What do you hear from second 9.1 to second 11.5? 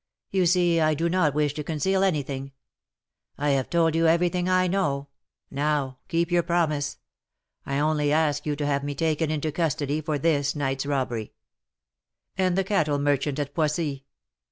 into custody for this night's robbery."